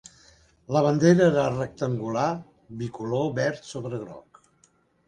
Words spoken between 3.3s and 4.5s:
verd sobre groc.